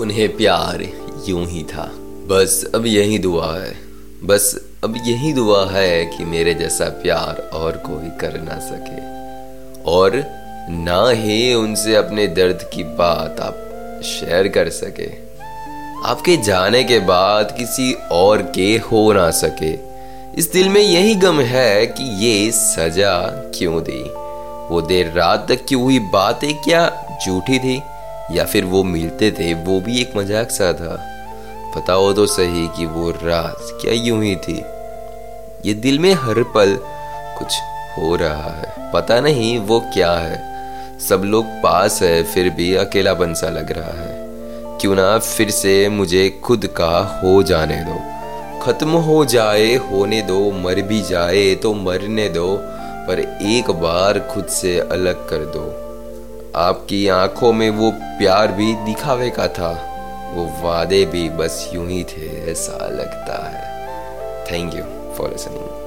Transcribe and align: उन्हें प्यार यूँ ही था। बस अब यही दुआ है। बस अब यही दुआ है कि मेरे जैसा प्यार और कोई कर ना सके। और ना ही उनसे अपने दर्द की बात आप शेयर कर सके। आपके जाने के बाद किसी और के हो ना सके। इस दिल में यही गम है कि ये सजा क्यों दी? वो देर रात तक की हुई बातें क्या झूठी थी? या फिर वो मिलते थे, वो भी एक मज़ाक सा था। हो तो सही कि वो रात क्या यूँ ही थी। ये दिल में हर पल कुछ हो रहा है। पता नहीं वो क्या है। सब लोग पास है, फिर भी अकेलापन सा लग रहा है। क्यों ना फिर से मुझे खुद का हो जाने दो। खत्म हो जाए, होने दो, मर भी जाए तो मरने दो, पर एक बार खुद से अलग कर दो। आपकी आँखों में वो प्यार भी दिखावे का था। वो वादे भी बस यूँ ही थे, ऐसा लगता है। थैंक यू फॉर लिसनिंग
उन्हें 0.00 0.36
प्यार 0.36 0.82
यूँ 1.28 1.46
ही 1.46 1.62
था। 1.62 1.90
बस 2.26 2.70
अब 2.74 2.86
यही 2.86 3.18
दुआ 3.18 3.58
है। 3.58 3.74
बस 4.24 4.60
अब 4.84 4.94
यही 4.96 5.32
दुआ 5.32 5.70
है 5.70 6.06
कि 6.06 6.24
मेरे 6.24 6.54
जैसा 6.54 6.84
प्यार 6.84 7.50
और 7.54 7.72
कोई 7.72 8.08
कर 8.20 8.40
ना 8.40 8.58
सके। 8.58 8.98
और 9.90 10.24
ना 10.70 11.10
ही 11.10 11.54
उनसे 11.54 11.94
अपने 11.94 12.26
दर्द 12.26 12.70
की 12.74 12.84
बात 12.84 13.40
आप 13.40 13.54
शेयर 14.04 14.48
कर 14.48 14.68
सके। 14.68 15.10
आपके 16.08 16.36
जाने 16.36 16.84
के 16.84 16.98
बाद 16.98 17.54
किसी 17.58 17.92
और 17.92 18.42
के 18.42 18.76
हो 18.76 19.12
ना 19.12 19.30
सके। 19.30 19.72
इस 20.38 20.50
दिल 20.52 20.68
में 20.68 20.80
यही 20.80 21.14
गम 21.14 21.40
है 21.40 21.86
कि 21.86 22.26
ये 22.26 22.50
सजा 22.50 23.26
क्यों 23.26 23.82
दी? 23.82 24.02
वो 24.74 24.82
देर 24.82 25.12
रात 25.12 25.46
तक 25.48 25.64
की 25.68 25.74
हुई 25.74 25.98
बातें 25.98 26.54
क्या 26.54 27.06
झूठी 27.26 27.58
थी? 27.58 27.82
या 28.36 28.44
फिर 28.44 28.64
वो 28.64 28.82
मिलते 28.84 29.30
थे, 29.30 29.54
वो 29.54 29.80
भी 29.80 30.00
एक 30.00 30.16
मज़ाक 30.16 30.50
सा 30.50 30.72
था। 30.72 31.06
हो 31.92 32.12
तो 32.12 32.26
सही 32.26 32.68
कि 32.68 32.86
वो 32.86 33.10
रात 33.10 33.78
क्या 33.80 33.92
यूँ 33.92 34.24
ही 34.24 34.36
थी। 34.36 34.62
ये 35.66 35.74
दिल 35.74 35.98
में 35.98 36.12
हर 36.12 36.42
पल 36.42 36.78
कुछ 37.38 37.54
हो 37.98 38.16
रहा 38.16 38.50
है। 38.50 38.92
पता 38.92 39.20
नहीं 39.20 39.58
वो 39.58 39.80
क्या 39.80 40.12
है। 40.12 40.50
सब 40.98 41.22
लोग 41.24 41.46
पास 41.46 42.02
है, 42.02 42.22
फिर 42.22 42.50
भी 42.50 42.74
अकेलापन 42.74 43.34
सा 43.34 43.48
लग 43.48 43.72
रहा 43.72 44.02
है। 44.02 44.30
क्यों 44.78 44.94
ना 44.94 45.18
फिर 45.18 45.50
से 45.50 45.88
मुझे 45.88 46.40
खुद 46.44 46.66
का 46.66 47.20
हो 47.24 47.42
जाने 47.42 47.76
दो। 47.76 48.00
खत्म 48.62 48.88
हो 48.88 49.24
जाए, 49.24 49.74
होने 49.74 50.22
दो, 50.22 50.50
मर 50.50 50.74
भी 50.74 51.02
जाए 51.02 51.54
तो 51.54 51.74
मरने 51.74 52.28
दो, 52.28 52.56
पर 53.08 53.20
एक 53.42 53.70
बार 53.70 54.18
खुद 54.18 54.46
से 54.46 54.78
अलग 54.78 55.28
कर 55.28 55.38
दो। 55.38 55.89
आपकी 56.56 57.08
आँखों 57.08 57.52
में 57.52 57.70
वो 57.70 57.90
प्यार 57.90 58.52
भी 58.52 58.74
दिखावे 58.74 59.30
का 59.30 59.48
था। 59.48 59.70
वो 60.34 60.68
वादे 60.68 61.04
भी 61.06 61.28
बस 61.28 61.70
यूँ 61.74 61.88
ही 61.88 62.04
थे, 62.04 62.50
ऐसा 62.50 62.86
लगता 62.86 63.50
है। 63.50 63.86
थैंक 64.44 64.74
यू 64.74 65.14
फॉर 65.14 65.30
लिसनिंग 65.30 65.79